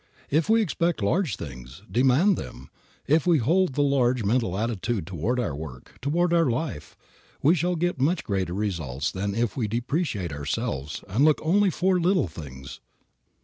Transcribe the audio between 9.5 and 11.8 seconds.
we depreciate ourselves, and look for only